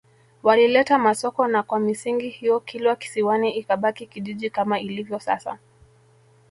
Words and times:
Walileta 0.43 0.97
Masoko 0.97 1.47
na 1.47 1.63
kwa 1.63 1.79
misingi 1.79 2.29
hiyo 2.29 2.59
Kilwa 2.59 2.95
Kisiwani 2.95 3.51
ikabaki 3.57 4.05
kijiji 4.07 4.49
kama 4.49 4.79
ilivyo 4.79 5.19
sasa 5.19 5.59